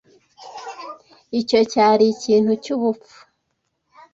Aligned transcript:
Icyo 1.39 1.59
cyari 1.71 2.05
ikintu 2.15 2.51
cyubupfu. 2.63 3.17